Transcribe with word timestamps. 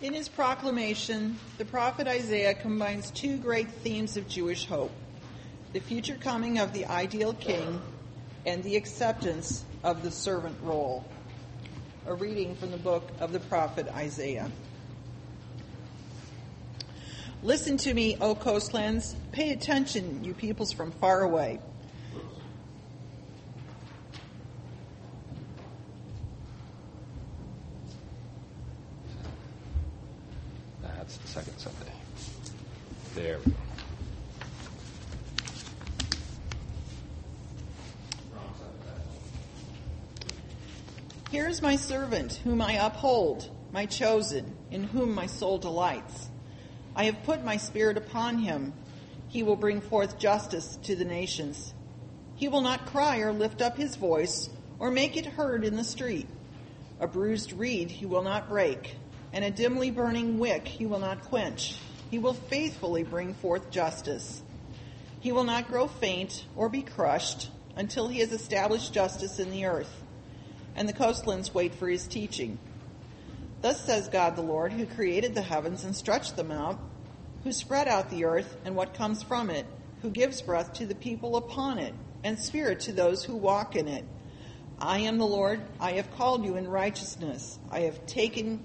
In 0.00 0.14
his 0.14 0.28
proclamation, 0.28 1.40
the 1.58 1.64
prophet 1.64 2.06
Isaiah 2.06 2.54
combines 2.54 3.10
two 3.10 3.36
great 3.38 3.68
themes 3.68 4.16
of 4.16 4.28
Jewish 4.28 4.66
hope 4.66 4.92
the 5.72 5.80
future 5.80 6.14
coming 6.14 6.58
of 6.58 6.72
the 6.72 6.86
ideal 6.86 7.34
king 7.34 7.82
and 8.46 8.62
the 8.62 8.76
acceptance 8.76 9.64
of 9.82 10.04
the 10.04 10.10
servant 10.10 10.56
role. 10.62 11.04
A 12.06 12.14
reading 12.14 12.54
from 12.54 12.70
the 12.70 12.78
book 12.78 13.10
of 13.20 13.32
the 13.32 13.40
prophet 13.40 13.88
Isaiah. 13.88 14.50
Listen 17.42 17.76
to 17.78 17.92
me, 17.92 18.16
O 18.20 18.36
coastlands. 18.36 19.16
Pay 19.32 19.50
attention, 19.50 20.22
you 20.22 20.32
peoples 20.32 20.72
from 20.72 20.92
far 20.92 21.22
away. 21.22 21.58
That's 31.18 31.34
the 31.34 31.40
second 31.40 31.58
Sunday. 31.58 31.92
There 33.14 33.38
we 33.44 33.52
go. 33.52 33.58
Here 41.30 41.46
is 41.46 41.60
my 41.60 41.76
servant, 41.76 42.40
whom 42.42 42.62
I 42.62 42.72
uphold, 42.72 43.50
my 43.70 43.84
chosen, 43.84 44.56
in 44.70 44.84
whom 44.84 45.14
my 45.14 45.26
soul 45.26 45.58
delights. 45.58 46.30
I 46.96 47.04
have 47.04 47.22
put 47.24 47.44
my 47.44 47.58
spirit 47.58 47.98
upon 47.98 48.38
him. 48.38 48.72
He 49.28 49.42
will 49.42 49.56
bring 49.56 49.82
forth 49.82 50.18
justice 50.18 50.78
to 50.84 50.96
the 50.96 51.04
nations. 51.04 51.74
He 52.36 52.48
will 52.48 52.62
not 52.62 52.86
cry 52.86 53.18
or 53.18 53.32
lift 53.32 53.60
up 53.60 53.76
his 53.76 53.96
voice 53.96 54.48
or 54.78 54.90
make 54.90 55.18
it 55.18 55.26
heard 55.26 55.64
in 55.64 55.76
the 55.76 55.84
street. 55.84 56.28
A 56.98 57.06
bruised 57.06 57.52
reed 57.52 57.90
he 57.90 58.06
will 58.06 58.22
not 58.22 58.48
break, 58.48 58.96
and 59.32 59.44
a 59.44 59.50
dimly 59.50 59.90
burning 59.90 60.38
wick 60.38 60.66
he 60.66 60.86
will 60.86 60.98
not 60.98 61.24
quench. 61.24 61.78
He 62.10 62.18
will 62.18 62.34
faithfully 62.34 63.02
bring 63.02 63.34
forth 63.34 63.70
justice. 63.70 64.42
He 65.20 65.32
will 65.32 65.44
not 65.44 65.68
grow 65.68 65.86
faint 65.86 66.46
or 66.56 66.68
be 66.68 66.82
crushed 66.82 67.50
until 67.76 68.08
he 68.08 68.20
has 68.20 68.32
established 68.32 68.92
justice 68.92 69.38
in 69.38 69.50
the 69.50 69.66
earth 69.66 70.02
and 70.78 70.88
the 70.88 70.92
coastlands 70.92 71.52
wait 71.52 71.74
for 71.74 71.88
his 71.88 72.06
teaching. 72.06 72.56
Thus 73.62 73.84
says 73.84 74.08
God 74.08 74.36
the 74.36 74.42
Lord, 74.42 74.72
who 74.72 74.86
created 74.86 75.34
the 75.34 75.42
heavens 75.42 75.82
and 75.82 75.94
stretched 75.94 76.36
them 76.36 76.52
out, 76.52 76.80
who 77.42 77.50
spread 77.50 77.88
out 77.88 78.10
the 78.10 78.24
earth 78.24 78.56
and 78.64 78.76
what 78.76 78.94
comes 78.94 79.24
from 79.24 79.50
it, 79.50 79.66
who 80.02 80.10
gives 80.10 80.40
breath 80.40 80.72
to 80.74 80.86
the 80.86 80.94
people 80.94 81.36
upon 81.36 81.78
it, 81.78 81.94
and 82.22 82.38
spirit 82.38 82.78
to 82.80 82.92
those 82.92 83.24
who 83.24 83.34
walk 83.34 83.74
in 83.74 83.88
it. 83.88 84.04
I 84.78 85.00
am 85.00 85.18
the 85.18 85.26
Lord, 85.26 85.60
I 85.80 85.92
have 85.92 86.16
called 86.16 86.44
you 86.44 86.54
in 86.54 86.68
righteousness, 86.68 87.58
I 87.72 87.80
have 87.80 88.06
taken 88.06 88.64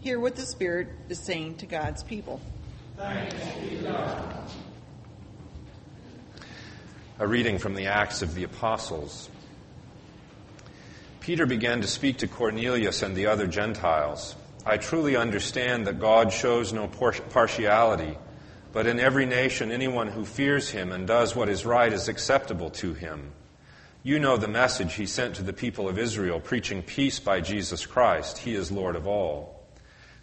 Hear 0.00 0.20
what 0.20 0.36
the 0.36 0.46
Spirit 0.46 0.88
is 1.08 1.18
saying 1.18 1.56
to 1.56 1.66
God's 1.66 2.04
people. 2.04 2.40
A 7.18 7.26
reading 7.26 7.58
from 7.58 7.74
the 7.74 7.86
Acts 7.86 8.22
of 8.22 8.36
the 8.36 8.44
Apostles. 8.44 9.28
Peter 11.18 11.46
began 11.46 11.80
to 11.80 11.88
speak 11.88 12.18
to 12.18 12.28
Cornelius 12.28 13.02
and 13.02 13.16
the 13.16 13.26
other 13.26 13.48
Gentiles. 13.48 14.36
I 14.64 14.76
truly 14.76 15.16
understand 15.16 15.88
that 15.88 15.98
God 15.98 16.32
shows 16.32 16.72
no 16.72 16.86
partiality, 16.86 18.16
but 18.72 18.86
in 18.86 19.00
every 19.00 19.26
nation, 19.26 19.72
anyone 19.72 20.06
who 20.06 20.24
fears 20.24 20.70
him 20.70 20.92
and 20.92 21.08
does 21.08 21.34
what 21.34 21.48
is 21.48 21.66
right 21.66 21.92
is 21.92 22.06
acceptable 22.08 22.70
to 22.70 22.94
him. 22.94 23.32
You 24.04 24.20
know 24.20 24.36
the 24.36 24.46
message 24.46 24.94
he 24.94 25.06
sent 25.06 25.34
to 25.36 25.42
the 25.42 25.52
people 25.52 25.88
of 25.88 25.98
Israel, 25.98 26.38
preaching 26.38 26.82
peace 26.82 27.18
by 27.18 27.40
Jesus 27.40 27.84
Christ. 27.84 28.38
He 28.38 28.54
is 28.54 28.70
Lord 28.70 28.94
of 28.94 29.08
all. 29.08 29.57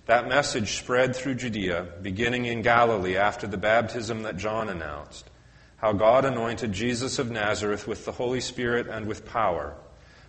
That 0.05 0.27
message 0.27 0.77
spread 0.77 1.15
through 1.15 1.35
Judea, 1.35 1.87
beginning 2.01 2.45
in 2.45 2.61
Galilee 2.61 3.17
after 3.17 3.47
the 3.47 3.57
baptism 3.57 4.23
that 4.23 4.37
John 4.37 4.69
announced, 4.69 5.29
how 5.77 5.93
God 5.93 6.25
anointed 6.25 6.71
Jesus 6.71 7.19
of 7.19 7.31
Nazareth 7.31 7.87
with 7.87 8.05
the 8.05 8.11
Holy 8.11 8.41
Spirit 8.41 8.87
and 8.87 9.07
with 9.07 9.25
power 9.25 9.75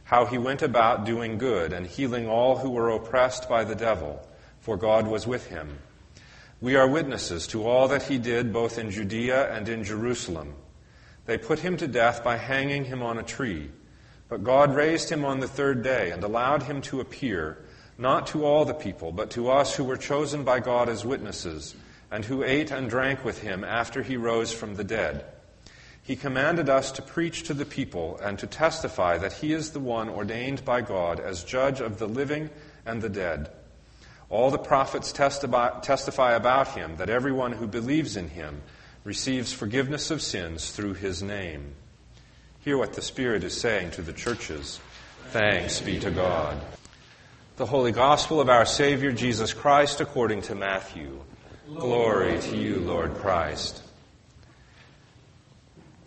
how 0.06 0.24
he 0.24 0.38
went 0.38 0.62
about 0.62 1.04
doing 1.04 1.36
good 1.36 1.72
and 1.72 1.84
healing 1.84 2.28
all 2.28 2.58
who 2.58 2.70
were 2.70 2.90
oppressed 2.90 3.48
by 3.48 3.64
the 3.64 3.74
devil, 3.74 4.24
for 4.60 4.76
God 4.76 5.04
was 5.08 5.26
with 5.26 5.48
him. 5.48 5.78
We 6.60 6.76
are 6.76 6.86
witnesses 6.86 7.48
to 7.48 7.66
all 7.66 7.88
that 7.88 8.04
he 8.04 8.16
did 8.16 8.52
both 8.52 8.78
in 8.78 8.92
Judea 8.92 9.52
and 9.52 9.68
in 9.68 9.82
Jerusalem. 9.82 10.54
They 11.26 11.36
put 11.36 11.58
him 11.58 11.76
to 11.78 11.88
death 11.88 12.22
by 12.22 12.36
hanging 12.36 12.84
him 12.84 13.02
on 13.02 13.18
a 13.18 13.24
tree, 13.24 13.68
but 14.28 14.44
God 14.44 14.76
raised 14.76 15.10
him 15.10 15.24
on 15.24 15.40
the 15.40 15.48
third 15.48 15.82
day 15.82 16.12
and 16.12 16.22
allowed 16.22 16.62
him 16.62 16.82
to 16.82 17.00
appear, 17.00 17.65
not 17.98 18.26
to 18.28 18.44
all 18.44 18.64
the 18.64 18.74
people, 18.74 19.12
but 19.12 19.30
to 19.30 19.50
us 19.50 19.74
who 19.76 19.84
were 19.84 19.96
chosen 19.96 20.44
by 20.44 20.60
God 20.60 20.88
as 20.88 21.04
witnesses, 21.04 21.74
and 22.10 22.24
who 22.24 22.42
ate 22.42 22.70
and 22.70 22.88
drank 22.88 23.24
with 23.24 23.42
him 23.42 23.64
after 23.64 24.02
he 24.02 24.16
rose 24.16 24.52
from 24.52 24.76
the 24.76 24.84
dead. 24.84 25.24
He 26.02 26.14
commanded 26.14 26.68
us 26.68 26.92
to 26.92 27.02
preach 27.02 27.42
to 27.44 27.54
the 27.54 27.64
people 27.64 28.16
and 28.22 28.38
to 28.38 28.46
testify 28.46 29.18
that 29.18 29.32
he 29.32 29.52
is 29.52 29.70
the 29.70 29.80
one 29.80 30.08
ordained 30.08 30.64
by 30.64 30.82
God 30.82 31.18
as 31.18 31.42
judge 31.42 31.80
of 31.80 31.98
the 31.98 32.06
living 32.06 32.50
and 32.84 33.02
the 33.02 33.08
dead. 33.08 33.50
All 34.28 34.52
the 34.52 34.58
prophets 34.58 35.10
testify 35.10 36.32
about 36.34 36.68
him 36.68 36.96
that 36.96 37.10
everyone 37.10 37.52
who 37.52 37.66
believes 37.66 38.16
in 38.16 38.28
him 38.28 38.62
receives 39.02 39.52
forgiveness 39.52 40.10
of 40.10 40.22
sins 40.22 40.70
through 40.70 40.94
his 40.94 41.22
name. 41.22 41.74
Hear 42.60 42.78
what 42.78 42.92
the 42.92 43.02
Spirit 43.02 43.42
is 43.42 43.58
saying 43.58 43.92
to 43.92 44.02
the 44.02 44.12
churches. 44.12 44.80
Thanks 45.30 45.80
be 45.80 45.98
to 46.00 46.10
God. 46.10 46.60
The 47.56 47.64
Holy 47.64 47.90
Gospel 47.90 48.38
of 48.38 48.50
our 48.50 48.66
Savior 48.66 49.12
Jesus 49.12 49.54
Christ 49.54 50.02
according 50.02 50.42
to 50.42 50.54
Matthew. 50.54 51.22
Glory 51.74 52.38
to 52.38 52.54
you, 52.54 52.80
Lord 52.80 53.14
Christ. 53.14 53.82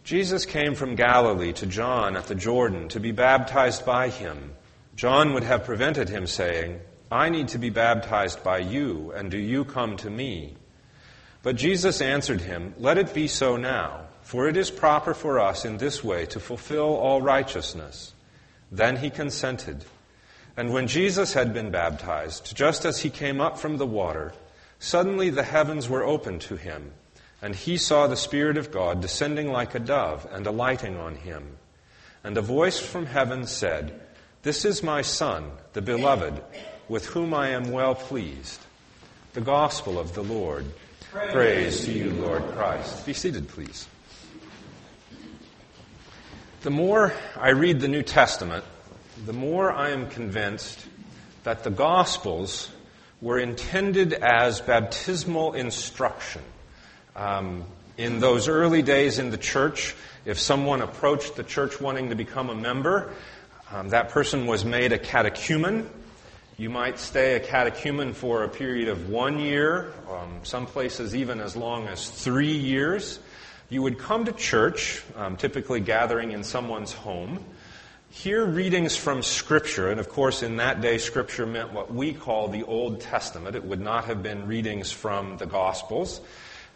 Jesus 0.04 0.46
came 0.46 0.76
from 0.76 0.94
Galilee 0.94 1.54
to 1.54 1.66
John 1.66 2.16
at 2.16 2.28
the 2.28 2.36
Jordan 2.36 2.88
to 2.90 3.00
be 3.00 3.12
baptized 3.12 3.84
by 3.84 4.10
him. 4.10 4.54
John 4.96 5.34
would 5.34 5.42
have 5.42 5.66
prevented 5.66 6.08
him, 6.08 6.28
saying, 6.28 6.82
I 7.12 7.30
need 7.30 7.48
to 7.48 7.58
be 7.58 7.72
baptized 7.72 8.44
by 8.44 8.60
you, 8.60 9.12
and 9.16 9.32
do 9.32 9.40
you 9.40 9.66
come 9.66 9.98
to 9.98 10.10
me? 10.12 10.54
But 11.42 11.56
Jesus 11.56 12.00
answered 12.00 12.42
him, 12.42 12.76
Let 12.78 13.00
it 13.00 13.12
be 13.12 13.28
so 13.28 13.58
now, 13.58 14.02
for 14.22 14.48
it 14.48 14.56
is 14.56 14.70
proper 14.70 15.16
for 15.16 15.40
us 15.40 15.66
in 15.66 15.78
this 15.78 16.04
way 16.04 16.28
to 16.28 16.40
fulfill 16.40 16.96
all 16.96 17.24
righteousness. 17.24 18.14
Then 18.72 18.98
he 18.98 19.10
consented. 19.10 19.84
And 20.60 20.74
when 20.74 20.88
Jesus 20.88 21.32
had 21.32 21.54
been 21.54 21.72
baptized, 21.72 22.54
just 22.54 22.84
as 22.84 23.00
he 23.00 23.10
came 23.10 23.40
up 23.40 23.58
from 23.58 23.78
the 23.78 23.86
water, 23.86 24.34
suddenly 24.78 25.30
the 25.30 25.42
heavens 25.42 25.88
were 25.88 26.04
opened 26.04 26.42
to 26.42 26.58
him 26.58 26.92
and 27.42 27.56
he 27.56 27.78
saw 27.78 28.08
the 28.08 28.18
Spirit 28.18 28.58
of 28.58 28.70
God 28.70 29.00
descending 29.00 29.54
like 29.54 29.74
a 29.74 29.80
dove 29.80 30.28
and 30.30 30.46
alighting 30.46 30.98
on 30.98 31.16
him. 31.16 31.56
And 32.26 32.38
a 32.38 32.42
voice 32.42 32.78
from 32.78 33.06
heaven 33.06 33.48
said, 33.48 34.02
This 34.44 34.66
is 34.66 34.84
my 34.84 35.02
Son, 35.02 35.50
the 35.72 35.82
beloved, 35.82 36.44
with 36.90 37.06
whom 37.06 37.34
I 37.34 37.52
am 37.52 37.72
well 37.72 37.96
pleased. 37.96 38.60
The 39.32 39.40
Gospel 39.40 39.98
of 39.98 40.14
the 40.14 40.26
Lord. 40.26 40.66
Praise, 41.10 41.32
Praise 41.32 41.86
to 41.86 41.94
you, 41.94 42.10
Lord 42.10 42.44
Christ. 42.50 43.06
Be 43.06 43.14
seated, 43.14 43.48
please. 43.48 43.88
The 46.64 46.70
more 46.70 47.14
I 47.38 47.52
read 47.52 47.80
the 47.80 47.88
New 47.88 48.04
Testament, 48.04 48.66
the 49.26 49.34
more 49.34 49.72
I 49.72 49.90
am 49.90 50.08
convinced 50.10 50.86
that 51.44 51.64
the 51.64 51.70
Gospels 51.70 52.72
were 53.22 53.38
intended 53.38 54.14
as 54.14 54.62
baptismal 54.62 55.54
instruction 55.54 56.42
um, 57.16 57.66
in 57.98 58.20
those 58.20 58.48
early 58.48 58.82
days 58.82 59.20
in 59.20 59.30
the 59.30 59.38
church, 59.38 59.94
if 60.24 60.40
someone 60.40 60.82
approached 60.82 61.36
the 61.36 61.44
church 61.44 61.82
wanting 61.82 62.10
to 62.10 62.16
become 62.16 62.50
a 62.50 62.56
member, 62.56 63.12
um, 63.72 63.90
that 63.90 64.10
person 64.10 64.48
was 64.48 64.64
made 64.64 64.94
a 64.94 65.00
catechumen. 65.00 65.90
You 66.58 66.70
might 66.70 66.98
stay 66.98 67.36
a 67.36 67.40
catechumen 67.42 68.14
for 68.14 68.44
a 68.44 68.50
period 68.50 68.88
of 68.88 69.10
one 69.10 69.40
year, 69.40 69.92
um, 70.10 70.40
some 70.44 70.66
places 70.66 71.14
even 71.14 71.42
as 71.42 71.58
long 71.58 71.88
as 71.88 72.10
three 72.10 72.56
years. 72.56 73.20
You 73.70 73.82
would 73.82 74.00
come 74.00 74.26
to 74.26 74.32
church, 74.32 75.04
um, 75.18 75.36
typically 75.36 75.82
gathering 75.82 76.32
in 76.32 76.44
someone's 76.44 76.94
home. 76.94 77.44
Hear 78.10 78.44
readings 78.44 78.96
from 78.96 79.22
Scripture, 79.22 79.90
and 79.90 80.00
of 80.00 80.10
course, 80.10 80.44
in 80.44 80.58
that 80.58 80.82
day, 80.82 80.98
Scripture 80.98 81.46
meant 81.46 81.74
what 81.74 81.94
we 81.94 82.14
call 82.14 82.48
the 82.48 82.64
Old 82.64 83.02
Testament. 83.02 83.56
It 83.56 83.64
would 83.64 83.82
not 83.82 84.06
have 84.06 84.24
been 84.24 84.48
readings 84.48 84.92
from 84.92 85.38
the 85.38 85.46
Gospels. 85.46 86.22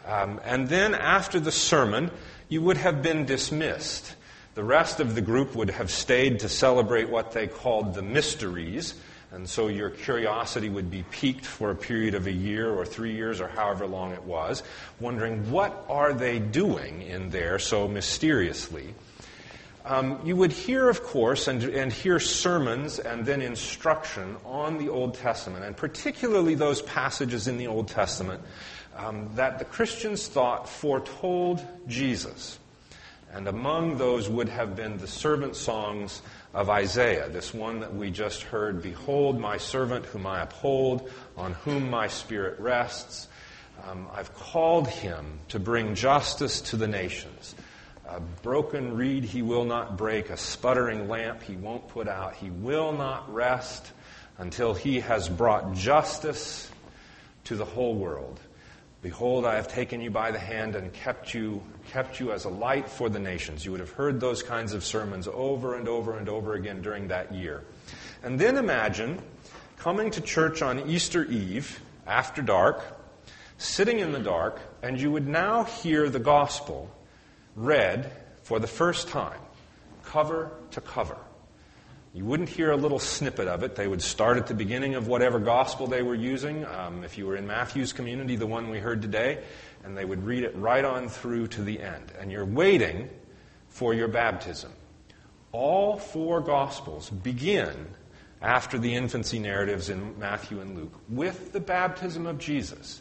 Um, 0.06 0.40
and 0.44 0.68
then 0.68 0.94
after 0.94 1.40
the 1.40 1.52
sermon, 1.52 2.10
you 2.48 2.62
would 2.62 2.76
have 2.76 3.02
been 3.02 3.24
dismissed. 3.24 4.14
The 4.54 4.64
rest 4.64 5.00
of 5.00 5.14
the 5.14 5.20
group 5.20 5.56
would 5.56 5.70
have 5.70 5.90
stayed 5.90 6.40
to 6.40 6.48
celebrate 6.48 7.08
what 7.08 7.32
they 7.32 7.48
called 7.48 7.94
the 7.94 8.02
mysteries. 8.02 8.94
And 9.32 9.48
so 9.48 9.66
your 9.66 9.90
curiosity 9.90 10.68
would 10.68 10.90
be 10.90 11.04
piqued 11.10 11.44
for 11.44 11.72
a 11.72 11.74
period 11.74 12.14
of 12.14 12.28
a 12.28 12.32
year 12.32 12.70
or 12.72 12.86
three 12.86 13.14
years 13.14 13.40
or 13.40 13.48
however 13.48 13.84
long 13.84 14.12
it 14.12 14.22
was, 14.22 14.62
wondering 15.00 15.50
what 15.50 15.84
are 15.88 16.12
they 16.12 16.38
doing 16.38 17.02
in 17.02 17.30
there 17.30 17.58
so 17.58 17.88
mysteriously. 17.88 18.94
Um, 19.86 20.20
you 20.24 20.34
would 20.36 20.52
hear, 20.52 20.88
of 20.88 21.02
course, 21.02 21.46
and, 21.46 21.62
and 21.62 21.92
hear 21.92 22.18
sermons 22.18 22.98
and 22.98 23.26
then 23.26 23.42
instruction 23.42 24.36
on 24.44 24.78
the 24.78 24.88
Old 24.88 25.14
Testament, 25.14 25.64
and 25.64 25.76
particularly 25.76 26.54
those 26.54 26.80
passages 26.80 27.48
in 27.48 27.58
the 27.58 27.66
Old 27.66 27.88
Testament 27.88 28.40
um, 28.96 29.28
that 29.34 29.58
the 29.58 29.64
Christians 29.66 30.26
thought 30.26 30.68
foretold 30.68 31.62
Jesus. 31.86 32.58
And 33.32 33.48
among 33.48 33.98
those 33.98 34.28
would 34.28 34.48
have 34.48 34.76
been 34.76 34.96
the 34.96 35.08
servant 35.08 35.56
songs 35.56 36.22
of 36.54 36.70
Isaiah, 36.70 37.28
this 37.28 37.52
one 37.52 37.80
that 37.80 37.94
we 37.94 38.10
just 38.10 38.42
heard 38.42 38.80
Behold, 38.80 39.40
my 39.40 39.58
servant 39.58 40.06
whom 40.06 40.26
I 40.26 40.42
uphold, 40.42 41.10
on 41.36 41.52
whom 41.54 41.90
my 41.90 42.06
spirit 42.06 42.58
rests. 42.60 43.26
Um, 43.86 44.06
I've 44.14 44.32
called 44.34 44.88
him 44.88 45.40
to 45.48 45.58
bring 45.58 45.96
justice 45.96 46.60
to 46.62 46.76
the 46.76 46.86
nations. 46.86 47.56
A 48.06 48.20
broken 48.20 48.96
reed 48.96 49.24
he 49.24 49.42
will 49.42 49.64
not 49.64 49.96
break, 49.96 50.30
a 50.30 50.36
sputtering 50.36 51.08
lamp 51.08 51.42
he 51.42 51.56
won't 51.56 51.88
put 51.88 52.06
out. 52.06 52.34
He 52.36 52.50
will 52.50 52.92
not 52.92 53.32
rest 53.32 53.92
until 54.38 54.74
he 54.74 55.00
has 55.00 55.28
brought 55.28 55.74
justice 55.74 56.70
to 57.44 57.56
the 57.56 57.64
whole 57.64 57.94
world. 57.94 58.40
Behold, 59.00 59.44
I 59.44 59.56
have 59.56 59.68
taken 59.68 60.00
you 60.00 60.10
by 60.10 60.30
the 60.30 60.38
hand 60.38 60.76
and 60.76 60.92
kept 60.92 61.34
you, 61.34 61.62
kept 61.88 62.20
you 62.20 62.32
as 62.32 62.44
a 62.44 62.48
light 62.48 62.88
for 62.88 63.08
the 63.08 63.18
nations. 63.18 63.64
You 63.64 63.70
would 63.72 63.80
have 63.80 63.90
heard 63.90 64.18
those 64.18 64.42
kinds 64.42 64.72
of 64.72 64.82
sermons 64.82 65.28
over 65.28 65.74
and 65.74 65.88
over 65.88 66.16
and 66.16 66.28
over 66.28 66.54
again 66.54 66.80
during 66.80 67.08
that 67.08 67.34
year. 67.34 67.64
And 68.22 68.38
then 68.38 68.56
imagine 68.56 69.20
coming 69.76 70.10
to 70.12 70.20
church 70.22 70.62
on 70.62 70.88
Easter 70.88 71.24
Eve 71.24 71.80
after 72.06 72.40
dark, 72.40 72.82
sitting 73.58 73.98
in 73.98 74.12
the 74.12 74.20
dark, 74.20 74.58
and 74.82 74.98
you 74.98 75.10
would 75.10 75.28
now 75.28 75.64
hear 75.64 76.08
the 76.08 76.18
gospel 76.18 76.90
read 77.56 78.10
for 78.42 78.58
the 78.58 78.66
first 78.66 79.08
time, 79.08 79.40
cover 80.04 80.50
to 80.72 80.80
cover. 80.80 81.16
You 82.12 82.24
wouldn't 82.24 82.48
hear 82.48 82.70
a 82.70 82.76
little 82.76 83.00
snippet 83.00 83.48
of 83.48 83.64
it. 83.64 83.74
They 83.74 83.88
would 83.88 84.02
start 84.02 84.36
at 84.36 84.46
the 84.46 84.54
beginning 84.54 84.94
of 84.94 85.08
whatever 85.08 85.40
gospel 85.40 85.88
they 85.88 86.02
were 86.02 86.14
using. 86.14 86.64
Um, 86.64 87.02
if 87.02 87.18
you 87.18 87.26
were 87.26 87.36
in 87.36 87.46
Matthew's 87.46 87.92
community, 87.92 88.36
the 88.36 88.46
one 88.46 88.70
we 88.70 88.78
heard 88.78 89.02
today, 89.02 89.42
and 89.82 89.96
they 89.96 90.04
would 90.04 90.24
read 90.24 90.44
it 90.44 90.54
right 90.54 90.84
on 90.84 91.08
through 91.08 91.48
to 91.48 91.62
the 91.62 91.80
end. 91.80 92.12
And 92.20 92.30
you're 92.30 92.44
waiting 92.44 93.10
for 93.68 93.94
your 93.94 94.06
baptism. 94.06 94.70
All 95.50 95.98
four 95.98 96.40
gospels 96.40 97.10
begin 97.10 97.88
after 98.40 98.78
the 98.78 98.94
infancy 98.94 99.40
narratives 99.40 99.88
in 99.88 100.16
Matthew 100.18 100.60
and 100.60 100.76
Luke 100.76 100.94
with 101.08 101.52
the 101.52 101.60
baptism 101.60 102.26
of 102.26 102.38
Jesus. 102.38 103.00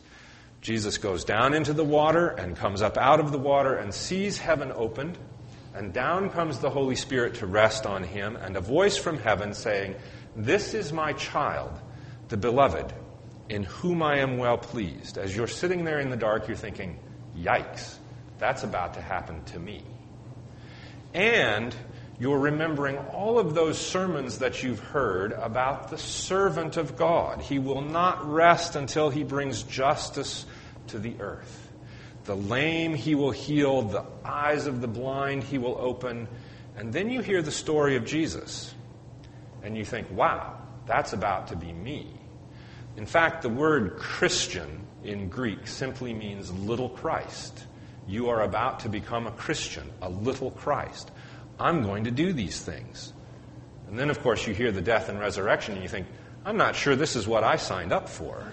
Jesus 0.64 0.98
goes 0.98 1.24
down 1.24 1.54
into 1.54 1.74
the 1.74 1.84
water 1.84 2.30
and 2.30 2.56
comes 2.56 2.82
up 2.82 2.98
out 2.98 3.20
of 3.20 3.32
the 3.32 3.38
water 3.38 3.76
and 3.76 3.94
sees 3.94 4.40
heaven 4.40 4.72
opened 4.74 5.20
and 5.74 5.92
down 5.92 6.30
comes 6.30 6.60
the 6.60 6.70
Holy 6.70 6.96
Spirit 6.96 7.36
to 7.36 7.48
rest 7.48 7.86
on 7.86 8.04
him, 8.04 8.36
and 8.36 8.56
a 8.56 8.62
voice 8.62 8.96
from 8.96 9.18
heaven 9.18 9.54
saying, 9.54 9.96
This 10.36 10.74
is 10.74 10.94
my 10.94 11.14
child, 11.14 11.72
the 12.30 12.38
beloved, 12.38 12.94
in 13.50 13.64
whom 13.64 14.04
I 14.04 14.20
am 14.20 14.38
well 14.38 14.58
pleased. 14.58 15.18
As 15.18 15.36
you're 15.36 15.48
sitting 15.48 15.84
there 15.84 16.00
in 16.00 16.10
the 16.10 16.18
dark, 16.18 16.48
you're 16.48 16.56
thinking, 16.56 17.00
Yikes, 17.36 17.96
that's 18.38 18.64
about 18.64 18.94
to 18.94 19.02
happen 19.02 19.44
to 19.46 19.60
me. 19.60 19.84
And 21.16 21.76
you're 22.20 22.40
remembering 22.40 22.98
all 22.98 23.40
of 23.40 23.56
those 23.56 23.80
sermons 23.80 24.38
that 24.40 24.62
you've 24.62 24.80
heard 24.80 25.32
about 25.32 25.90
the 25.90 25.98
servant 25.98 26.78
of 26.78 26.96
God. 26.96 27.42
He 27.42 27.58
will 27.58 27.82
not 27.82 28.32
rest 28.32 28.76
until 28.76 29.10
he 29.10 29.24
brings 29.24 29.64
justice 29.64 30.46
to 30.88 31.00
the 31.00 31.16
earth. 31.20 31.72
The 32.26 32.36
lame 32.36 32.94
he 32.94 33.16
will 33.16 33.32
heal, 33.32 33.82
the 33.82 34.06
eyes 34.24 34.66
of 34.66 34.82
the 34.82 34.88
blind 34.88 35.44
he 35.44 35.58
will 35.58 35.78
open. 35.78 36.28
And 36.78 36.94
then 36.94 37.10
you 37.10 37.22
hear 37.22 37.42
the 37.42 37.52
story 37.52 37.96
of 37.96 38.06
Jesus. 38.06 38.74
And 39.62 39.78
you 39.78 39.86
think, 39.86 40.10
wow, 40.12 40.58
that's 40.86 41.14
about 41.14 41.48
to 41.48 41.56
be 41.56 41.72
me. 41.72 42.08
In 42.96 43.06
fact, 43.06 43.42
the 43.42 43.50
word 43.50 43.98
Christian 43.98 44.86
in 45.04 45.28
Greek 45.28 45.68
simply 45.68 46.14
means 46.14 46.52
little 46.52 46.90
Christ. 46.90 47.66
You 48.08 48.30
are 48.30 48.44
about 48.44 48.82
to 48.82 48.90
become 48.90 49.28
a 49.28 49.32
Christian, 49.32 49.90
a 50.02 50.10
little 50.10 50.52
Christ. 50.52 51.12
I'm 51.60 51.84
going 51.84 52.06
to 52.06 52.12
do 52.12 52.34
these 52.34 52.62
things. 52.62 53.14
And 53.88 53.98
then, 53.98 54.10
of 54.10 54.22
course, 54.22 54.48
you 54.48 54.54
hear 54.54 54.72
the 54.72 54.82
death 54.82 55.10
and 55.10 55.20
resurrection 55.20 55.76
and 55.76 55.84
you 55.84 55.90
think, 55.90 56.08
I'm 56.46 56.58
not 56.58 56.76
sure 56.76 56.96
this 56.96 57.16
is 57.16 57.28
what 57.28 57.44
I 57.44 57.56
signed 57.56 57.94
up 57.94 58.10
for. 58.10 58.44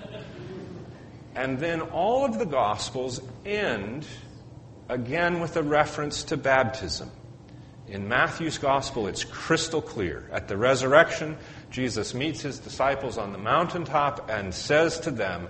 And 1.40 1.58
then 1.58 1.80
all 1.80 2.26
of 2.26 2.38
the 2.38 2.44
Gospels 2.44 3.18
end 3.46 4.06
again 4.90 5.40
with 5.40 5.56
a 5.56 5.62
reference 5.62 6.24
to 6.24 6.36
baptism. 6.36 7.10
In 7.88 8.08
Matthew's 8.08 8.58
Gospel, 8.58 9.06
it's 9.06 9.24
crystal 9.24 9.80
clear. 9.80 10.28
At 10.32 10.48
the 10.48 10.58
resurrection, 10.58 11.38
Jesus 11.70 12.12
meets 12.12 12.42
his 12.42 12.58
disciples 12.58 13.16
on 13.16 13.32
the 13.32 13.38
mountaintop 13.38 14.28
and 14.28 14.52
says 14.52 15.00
to 15.00 15.10
them, 15.10 15.48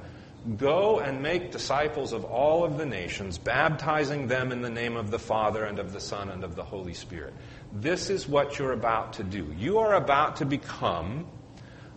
Go 0.56 1.00
and 1.00 1.24
make 1.24 1.50
disciples 1.50 2.12
of 2.12 2.24
all 2.24 2.62
of 2.62 2.78
the 2.78 2.86
nations, 2.86 3.36
baptizing 3.36 4.28
them 4.28 4.52
in 4.52 4.62
the 4.62 4.70
name 4.70 4.96
of 4.96 5.10
the 5.10 5.18
Father 5.18 5.64
and 5.64 5.80
of 5.80 5.92
the 5.92 6.00
Son 6.00 6.28
and 6.28 6.44
of 6.44 6.54
the 6.54 6.62
Holy 6.62 6.94
Spirit. 6.94 7.34
This 7.72 8.10
is 8.10 8.28
what 8.28 8.60
you're 8.60 8.74
about 8.74 9.14
to 9.14 9.24
do. 9.24 9.52
You 9.58 9.80
are 9.80 9.94
about 9.94 10.36
to 10.36 10.44
become 10.44 11.26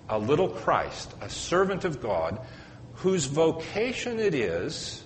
a 0.09 0.17
little 0.17 0.49
Christ, 0.49 1.13
a 1.21 1.29
servant 1.29 1.85
of 1.85 2.01
God 2.01 2.39
whose 2.95 3.25
vocation 3.25 4.19
it 4.19 4.33
is 4.33 5.03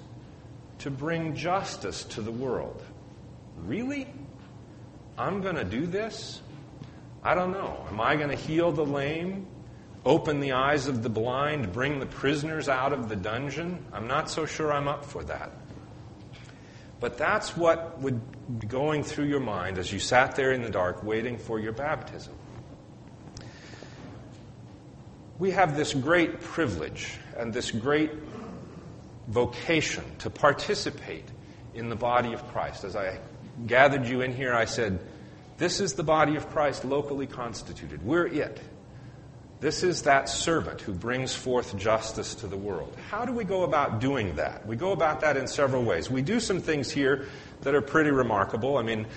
to 0.80 0.92
bring 0.92 1.36
justice 1.36 2.04
to 2.04 2.22
the 2.22 2.32
world. 2.32 2.84
Really? 3.58 4.08
I'm 5.18 5.42
going 5.42 5.56
to 5.56 5.64
do 5.64 5.88
this? 5.88 6.42
I 7.24 7.34
don't 7.34 7.52
know. 7.52 7.86
Am 7.90 8.00
I 8.00 8.16
going 8.16 8.30
to 8.30 8.36
heal 8.36 8.72
the 8.72 8.86
lame, 8.86 9.48
open 10.06 10.40
the 10.40 10.54
eyes 10.54 10.88
of 10.88 11.02
the 11.02 11.10
blind, 11.10 11.74
bring 11.74 12.00
the 12.00 12.06
prisoners 12.06 12.70
out 12.70 12.94
of 12.94 13.10
the 13.10 13.16
dungeon? 13.16 13.84
I'm 13.92 14.08
not 14.08 14.30
so 14.30 14.46
sure 14.46 14.72
I'm 14.72 14.88
up 14.88 15.04
for 15.04 15.24
that. 15.24 15.52
But 17.00 17.18
that's 17.18 17.56
what 17.56 18.00
would 18.00 18.60
be 18.60 18.68
going 18.68 19.04
through 19.04 19.26
your 19.26 19.40
mind 19.40 19.78
as 19.78 19.92
you 19.92 20.00
sat 20.00 20.36
there 20.36 20.52
in 20.52 20.62
the 20.62 20.70
dark 20.70 21.04
waiting 21.04 21.38
for 21.38 21.60
your 21.60 21.74
baptism. 21.74 22.34
We 25.40 25.52
have 25.52 25.78
this 25.78 25.94
great 25.94 26.42
privilege 26.42 27.18
and 27.38 27.54
this 27.54 27.70
great 27.72 28.12
vocation 29.28 30.04
to 30.20 30.30
participate 30.30 31.26
in 31.76 31.90
the 31.90 31.96
body 31.96 32.34
of 32.34 32.48
Christ. 32.48 32.84
As 32.84 32.96
I 32.96 33.20
gathered 33.68 34.08
you 34.08 34.22
in 34.22 34.34
here, 34.34 34.54
I 34.54 34.66
said, 34.66 35.00
This 35.58 35.80
is 35.80 35.94
the 35.94 36.04
body 36.04 36.36
of 36.36 36.50
Christ 36.50 36.86
locally 36.86 37.28
constituted. 37.28 38.04
We're 38.04 38.26
it. 38.28 38.60
This 39.60 39.84
is 39.84 40.04
that 40.04 40.30
servant 40.30 40.82
who 40.82 40.94
brings 40.94 41.34
forth 41.34 41.76
justice 41.78 42.36
to 42.36 42.48
the 42.48 42.58
world. 42.58 42.96
How 43.10 43.26
do 43.26 43.32
we 43.32 43.44
go 43.44 43.64
about 43.64 44.00
doing 44.00 44.36
that? 44.36 44.66
We 44.68 44.76
go 44.76 44.92
about 44.92 45.22
that 45.22 45.36
in 45.36 45.48
several 45.48 45.84
ways. 45.84 46.12
We 46.12 46.22
do 46.22 46.40
some 46.40 46.62
things 46.62 46.92
here 46.92 47.28
that 47.62 47.74
are 47.74 47.82
pretty 47.82 48.12
remarkable. 48.12 48.78
I 48.78 48.84
mean, 48.84 49.08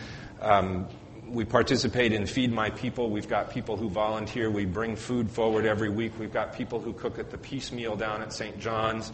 um, 0.40 0.88
we 1.30 1.44
participate 1.44 2.12
in 2.12 2.26
Feed 2.26 2.52
My 2.52 2.70
People. 2.70 3.08
We've 3.08 3.28
got 3.28 3.50
people 3.50 3.76
who 3.76 3.88
volunteer. 3.88 4.50
We 4.50 4.64
bring 4.64 4.96
food 4.96 5.30
forward 5.30 5.64
every 5.64 5.88
week. 5.88 6.12
We've 6.18 6.32
got 6.32 6.54
people 6.54 6.80
who 6.80 6.92
cook 6.92 7.18
at 7.20 7.30
the 7.30 7.38
Peace 7.38 7.70
Meal 7.70 7.94
down 7.94 8.20
at 8.20 8.32
St. 8.32 8.58
John's. 8.58 9.12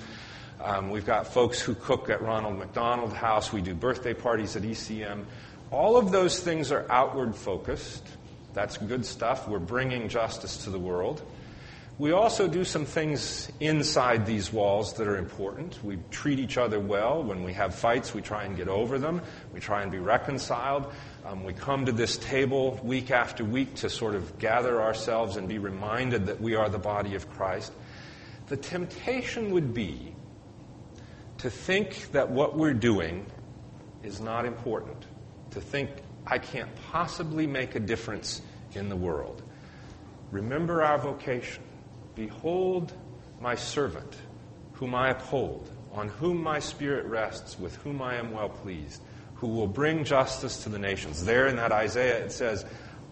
Um, 0.62 0.88
we've 0.88 1.04
got 1.04 1.26
folks 1.26 1.61
who 1.61 1.75
cook 1.75 2.08
at 2.08 2.23
Ronald 2.23 2.58
McDonald 2.58 3.12
House. 3.12 3.52
We 3.52 3.61
do 3.61 3.75
birthday 3.75 4.14
parties 4.14 4.56
at 4.56 4.62
ECM. 4.62 5.25
All 5.70 5.99
of 5.99 6.11
those 6.11 6.40
things 6.40 6.73
are 6.73 6.87
outward 6.90 7.37
focused. 7.37 8.06
That's 8.54 8.78
good 8.78 9.04
stuff. 9.04 9.46
We're 9.46 9.58
bringing 9.58 10.08
justice 10.08 10.64
to 10.64 10.70
the 10.70 10.78
world. 10.78 11.23
We 11.99 12.12
also 12.12 12.46
do 12.46 12.62
some 12.64 12.85
things 12.85 13.50
inside 13.58 14.26
these 14.26 14.52
walls 14.52 14.92
that 14.94 15.08
are 15.08 15.16
important. 15.16 15.82
We 15.82 15.99
treat 16.11 16.38
each 16.38 16.58
other 16.58 16.78
well. 16.78 17.23
When 17.23 17.42
we 17.42 17.54
have 17.54 17.75
fights, 17.75 18.12
we 18.12 18.20
try 18.20 18.44
and 18.44 18.54
get 18.54 18.68
over 18.68 18.99
them. 18.99 19.23
We 19.54 19.61
try 19.61 19.82
and 19.82 19.90
be 19.90 19.99
reconciled. 19.99 20.92
Um, 21.26 21.42
we 21.42 21.54
come 21.54 21.87
to 21.87 21.92
this 21.92 22.18
table 22.18 22.78
week 22.85 23.11
after 23.11 23.45
week 23.45 23.75
to 23.76 23.90
sort 23.90 24.14
of 24.14 24.38
gather 24.38 24.80
ourselves 24.80 25.37
and 25.37 25.49
be 25.49 25.59
reminded 25.59 26.26
that 26.26 26.40
we 26.40 26.54
are 26.54 26.68
the 26.68 26.78
body 26.78 27.16
of 27.16 27.28
Christ. 27.28 27.73
The 28.47 28.56
temptation 28.56 29.50
would 29.50 29.75
be 29.75 30.14
to 31.38 31.50
think 31.50 32.12
that 32.12 32.30
what 32.30 32.56
we're 32.56 32.75
doing 32.75 33.26
is 34.04 34.21
not 34.21 34.45
important, 34.45 35.04
to 35.50 35.61
think 35.61 35.90
I 36.25 36.38
can't 36.38 36.71
possibly 36.92 37.49
make 37.49 37.75
a 37.75 37.80
difference 37.80 38.40
in 38.75 38.88
the 38.88 38.95
world. 38.95 39.42
Remember 40.30 40.85
our 40.85 40.99
vocation. 40.99 41.64
Behold 42.14 42.92
my 43.40 43.56
servant, 43.56 44.16
whom 44.75 44.95
I 44.95 45.11
uphold, 45.11 45.73
on 45.92 46.06
whom 46.06 46.40
my 46.40 46.61
spirit 46.61 47.04
rests, 47.06 47.59
with 47.59 47.75
whom 47.78 48.00
I 48.00 48.14
am 48.14 48.30
well 48.30 48.49
pleased, 48.49 49.02
who 49.37 49.49
will 49.49 49.66
bring 49.66 50.05
justice 50.05 50.62
to 50.64 50.69
the 50.69 50.78
nations. 50.78 51.25
There 51.25 51.47
in 51.47 51.57
that 51.57 51.73
Isaiah 51.73 52.25
it 52.25 52.33
says, 52.33 52.64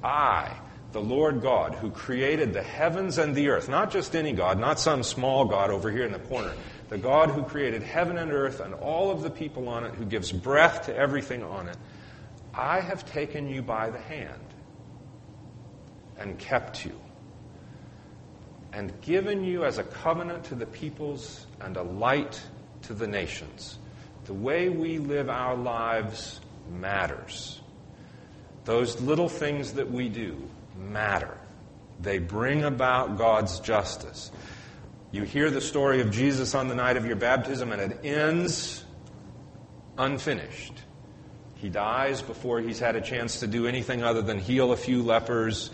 I, 0.02 0.56
the 0.92 1.00
Lord 1.00 1.42
God, 1.42 1.74
who 1.74 1.90
created 1.90 2.52
the 2.52 2.62
heavens 2.62 3.18
and 3.18 3.34
the 3.34 3.48
earth, 3.48 3.68
not 3.68 3.90
just 3.90 4.14
any 4.14 4.32
God, 4.32 4.58
not 4.58 4.78
some 4.80 5.02
small 5.02 5.44
God 5.44 5.70
over 5.70 5.90
here 5.90 6.04
in 6.04 6.12
the 6.12 6.18
corner, 6.18 6.52
the 6.88 6.98
God 6.98 7.30
who 7.30 7.42
created 7.42 7.82
heaven 7.82 8.16
and 8.16 8.32
earth 8.32 8.60
and 8.60 8.74
all 8.74 9.10
of 9.10 9.22
the 9.22 9.30
people 9.30 9.68
on 9.68 9.84
it, 9.84 9.94
who 9.94 10.04
gives 10.04 10.32
breath 10.32 10.86
to 10.86 10.96
everything 10.96 11.42
on 11.42 11.68
it, 11.68 11.76
I 12.54 12.80
have 12.80 13.04
taken 13.04 13.48
you 13.48 13.62
by 13.62 13.90
the 13.90 13.98
hand 13.98 14.40
and 16.18 16.38
kept 16.38 16.84
you 16.84 16.98
and 18.72 18.92
given 19.00 19.44
you 19.44 19.64
as 19.64 19.78
a 19.78 19.84
covenant 19.84 20.44
to 20.44 20.54
the 20.54 20.66
peoples 20.66 21.46
and 21.60 21.76
a 21.76 21.82
light 21.82 22.42
to 22.82 22.94
the 22.94 23.06
nations. 23.06 23.78
The 24.24 24.34
way 24.34 24.68
we 24.68 24.98
live 24.98 25.28
our 25.28 25.54
lives 25.54 26.40
matters. 26.70 27.60
Those 28.64 29.00
little 29.00 29.28
things 29.28 29.74
that 29.74 29.90
we 29.90 30.08
do 30.08 30.42
matter. 30.78 31.36
They 32.00 32.18
bring 32.18 32.64
about 32.64 33.18
God's 33.18 33.60
justice. 33.60 34.32
You 35.12 35.22
hear 35.22 35.50
the 35.50 35.60
story 35.60 36.00
of 36.00 36.10
Jesus 36.10 36.54
on 36.54 36.68
the 36.68 36.74
night 36.74 36.96
of 36.96 37.06
your 37.06 37.16
baptism, 37.16 37.70
and 37.70 37.92
it 37.92 38.04
ends 38.04 38.84
unfinished. 39.98 40.72
He 41.56 41.68
dies 41.68 42.20
before 42.20 42.60
he's 42.60 42.78
had 42.78 42.96
a 42.96 43.00
chance 43.00 43.40
to 43.40 43.46
do 43.46 43.66
anything 43.66 44.02
other 44.02 44.22
than 44.22 44.38
heal 44.38 44.72
a 44.72 44.76
few 44.76 45.02
lepers, 45.02 45.70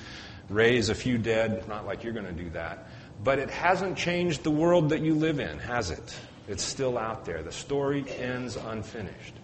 raise 0.48 0.88
a 0.88 0.94
few 0.94 1.18
dead. 1.18 1.66
Not 1.68 1.86
like 1.86 2.04
you're 2.04 2.12
going 2.12 2.26
to 2.26 2.32
do 2.32 2.50
that. 2.50 2.88
But 3.22 3.38
it 3.38 3.50
hasn't 3.50 3.96
changed 3.96 4.42
the 4.42 4.50
world 4.50 4.90
that 4.90 5.00
you 5.00 5.14
live 5.14 5.40
in, 5.40 5.58
has 5.58 5.90
it? 5.90 6.16
It's 6.50 6.64
still 6.64 6.98
out 6.98 7.24
there. 7.24 7.42
The 7.44 7.52
story 7.52 8.04
ends 8.18 8.56
unfinished. 8.56 9.34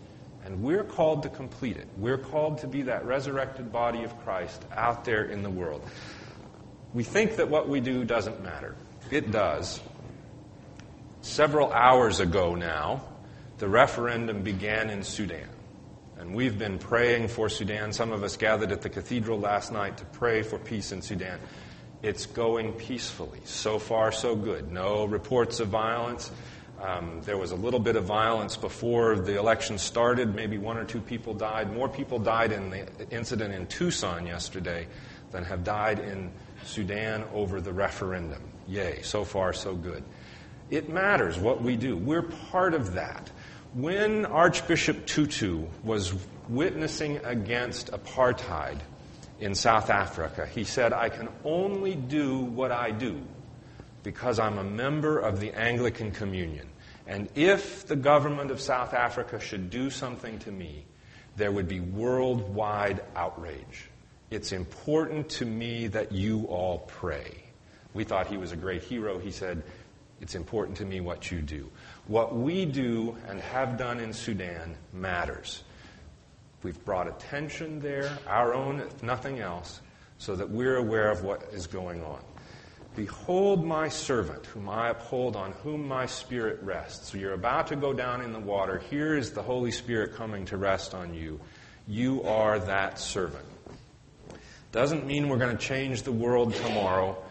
And 0.45 0.63
we're 0.63 0.85
called 0.85 1.23
to 1.23 1.29
complete 1.29 1.77
it. 1.77 1.87
We're 1.97 2.19
called 2.19 2.59
to 2.59 2.67
be 2.67 2.83
that 2.83 3.05
resurrected 3.05 3.71
body 3.71 4.03
of 4.03 4.17
Christ 4.25 4.65
out 4.73 5.05
there 5.05 5.25
in 5.25 5.43
the 5.43 5.51
world. 5.51 5.83
We 6.93 7.05
think 7.05 7.37
that 7.37 7.49
what 7.49 7.69
we 7.69 7.81
do 7.81 8.05
doesn't 8.05 8.43
matter. 8.43 8.75
It 9.11 9.31
does. 9.31 9.81
Several 11.21 11.73
hours 11.73 12.19
ago 12.19 12.55
now, 12.55 13.05
the 13.59 13.69
referendum 13.69 14.43
began 14.43 14.91
in 14.91 15.03
Sudan. 15.03 15.49
And 16.19 16.35
we've 16.35 16.59
been 16.59 16.79
praying 16.79 17.29
for 17.29 17.49
Sudan. 17.49 17.93
Some 17.93 18.11
of 18.11 18.25
us 18.25 18.37
gathered 18.37 18.73
at 18.73 18.83
the 18.83 18.89
cathedral 18.89 19.39
last 19.39 19.71
night 19.71 19.99
to 19.99 20.05
pray 20.07 20.43
for 20.43 20.59
peace 20.59 20.91
in 20.91 21.03
Sudan. 21.03 21.39
It's 22.03 22.27
going 22.27 22.73
peacefully. 22.73 23.41
So 23.45 23.79
far, 23.79 24.11
so 24.13 24.35
good. 24.35 24.73
No 24.73 25.05
reports 25.05 25.61
of 25.61 25.69
violence. 25.69 26.31
Um, 26.81 27.23
there 27.23 27.39
was 27.39 27.53
a 27.53 27.57
little 27.57 27.81
bit 27.81 27.97
of 27.97 28.05
violence 28.05 28.57
before 28.57 29.19
the 29.19 29.39
election 29.39 29.79
started. 29.79 30.35
Maybe 30.35 30.59
one 30.59 30.77
or 30.77 30.85
two 30.85 31.01
people 31.01 31.33
died. 31.33 31.73
More 31.73 31.89
people 31.89 32.19
died 32.19 32.53
in 32.53 32.71
the 32.71 32.87
incident 33.11 33.55
in 33.55 33.67
Tucson 33.67 34.27
yesterday 34.27 34.87
than 35.31 35.45
have 35.45 35.65
died 35.65 35.99
in 35.99 36.31
Sudan 36.65 37.25
over 37.33 37.61
the 37.61 37.73
referendum. 37.73 38.43
Yay, 38.69 39.01
so 39.03 39.25
far, 39.25 39.53
so 39.53 39.75
good. 39.75 40.05
It 40.71 40.89
matters 40.89 41.39
what 41.39 41.63
we 41.63 41.77
do. 41.77 41.97
We're 41.97 42.23
part 42.23 42.75
of 42.75 42.95
that. 42.95 43.31
When 43.73 44.27
Archbishop 44.27 45.07
Tutu 45.07 45.67
was 45.83 46.15
witnessing 46.49 47.19
against 47.25 47.91
apartheid 47.93 48.81
in 49.41 49.55
South 49.55 49.91
Africa, 49.91 50.47
he 50.47 50.65
said, 50.65 50.93
I 50.93 51.09
can 51.09 51.29
only 51.45 51.95
do 51.95 52.39
what 52.41 52.73
I 52.73 52.91
do 52.91 53.23
because 54.07 54.39
I'm 54.39 54.57
a 54.57 54.63
member 54.63 55.19
of 55.19 55.41
the 55.41 55.53
Anglican 55.53 56.13
Communion. 56.13 56.69
And 57.09 57.29
if 57.35 57.89
the 57.89 57.97
government 57.97 58.53
of 58.53 58.61
South 58.61 58.95
Africa 58.95 59.41
should 59.41 59.69
do 59.69 59.91
something 59.91 60.39
to 60.39 60.53
me, 60.53 60.87
there 61.35 61.51
would 61.51 61.67
be 61.67 61.81
worldwide 61.81 63.03
outrage. 63.17 63.91
It's 64.31 64.53
important 64.53 65.29
to 65.31 65.45
me 65.45 65.89
that 65.89 66.13
you 66.13 66.45
all 66.45 66.79
pray. 66.87 67.43
We 67.95 68.05
thought 68.05 68.29
he 68.29 68.37
was 68.37 68.53
a 68.53 68.57
great 68.57 68.85
hero. 68.85 69.19
He 69.19 69.33
said, 69.33 69.65
It's 70.21 70.37
important 70.37 70.77
to 70.77 70.85
me 70.85 71.01
what 71.01 71.33
you 71.33 71.43
do. 71.43 71.69
What 72.07 72.37
we 72.37 72.65
do 72.65 73.17
and 73.27 73.41
have 73.41 73.77
done 73.77 73.99
in 73.99 74.13
Sudan 74.13 74.77
matters. 74.93 75.65
We've 76.63 76.85
brought 76.85 77.09
attention 77.09 77.81
there, 77.81 78.17
our 78.29 78.55
own, 78.55 78.79
if 78.79 79.03
nothing 79.03 79.41
else, 79.41 79.81
so 80.19 80.37
that 80.37 80.49
we're 80.49 80.77
aware 80.77 81.11
of 81.11 81.25
what 81.25 81.43
is 81.53 81.67
going 81.67 82.05
on. 82.05 82.21
Behold 82.97 83.63
my 83.63 83.91
servant, 83.91 84.47
whom 84.47 84.71
I 84.71 84.89
uphold, 84.89 85.37
on 85.37 85.53
whom 85.63 85.87
my 85.87 86.07
spirit 86.07 86.61
rests. 86.63 87.11
So 87.11 87.19
you're 87.19 87.35
about 87.35 87.67
to 87.67 87.77
go 87.77 87.93
down 87.93 88.23
in 88.23 88.33
the 88.33 88.41
water. 88.41 88.79
Here 88.91 89.15
is 89.15 89.33
the 89.33 89.43
Holy 89.43 89.71
Spirit 89.71 90.15
coming 90.15 90.47
to 90.47 90.57
rest 90.57 90.95
on 90.95 91.13
you. 91.13 91.39
You 91.87 92.23
are 92.23 92.59
that 92.59 92.99
servant. 92.99 93.45
Doesn't 94.73 95.07
mean 95.07 95.29
we're 95.29 95.37
going 95.37 95.57
to 95.57 95.63
change 95.63 96.03
the 96.03 96.13
world 96.13 96.55
tomorrow, 96.55 97.23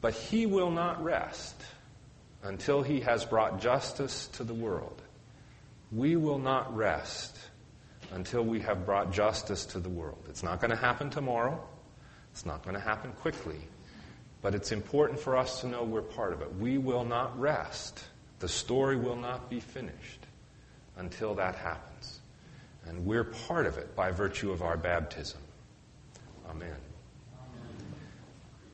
but 0.00 0.14
He 0.14 0.46
will 0.46 0.70
not 0.70 1.04
rest 1.04 1.62
until 2.42 2.80
He 2.82 3.00
has 3.00 3.26
brought 3.26 3.60
justice 3.60 4.28
to 4.28 4.44
the 4.44 4.54
world. 4.54 5.02
We 5.92 6.16
will 6.16 6.38
not 6.38 6.74
rest 6.74 7.36
until 8.12 8.42
we 8.42 8.60
have 8.60 8.86
brought 8.86 9.12
justice 9.12 9.66
to 9.66 9.80
the 9.80 9.90
world. 9.90 10.24
It's 10.30 10.42
not 10.42 10.60
going 10.60 10.70
to 10.70 10.76
happen 10.76 11.10
tomorrow. 11.10 11.62
It's 12.32 12.46
not 12.46 12.62
going 12.62 12.74
to 12.74 12.80
happen 12.80 13.12
quickly. 13.12 13.60
But 14.40 14.54
it's 14.54 14.72
important 14.72 15.18
for 15.18 15.36
us 15.36 15.60
to 15.62 15.66
know 15.66 15.82
we're 15.82 16.02
part 16.02 16.32
of 16.32 16.42
it. 16.42 16.54
We 16.56 16.78
will 16.78 17.04
not 17.04 17.38
rest. 17.38 18.04
The 18.38 18.48
story 18.48 18.96
will 18.96 19.16
not 19.16 19.50
be 19.50 19.60
finished 19.60 20.26
until 20.96 21.34
that 21.36 21.56
happens. 21.56 22.20
And 22.86 23.04
we're 23.04 23.24
part 23.24 23.66
of 23.66 23.78
it 23.78 23.94
by 23.96 24.12
virtue 24.12 24.50
of 24.50 24.62
our 24.62 24.76
baptism. 24.76 25.40
Amen. 26.48 26.76